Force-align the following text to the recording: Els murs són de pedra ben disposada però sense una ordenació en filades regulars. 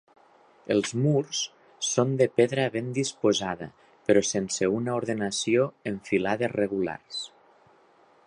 Els 0.75 0.93
murs 1.01 1.39
són 1.87 2.13
de 2.21 2.27
pedra 2.39 2.63
ben 2.77 2.87
disposada 2.95 3.67
però 4.09 4.23
sense 4.29 4.69
una 4.79 4.97
ordenació 5.01 5.67
en 5.91 6.03
filades 6.11 6.55
regulars. 6.57 7.21